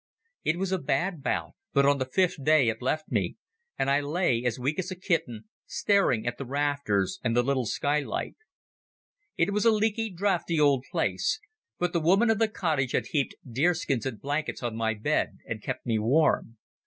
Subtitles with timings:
[0.43, 3.37] It was a bad bout, but on the fifth day it left me,
[3.77, 7.67] and I lay, as weak as a kitten, staring at the rafters and the little
[7.67, 8.35] skylight.
[9.37, 11.39] It was a leaky, draughty old place,
[11.77, 15.61] but the woman of the cottage had heaped deerskins and blankets on my bed and
[15.61, 16.57] kept me warm.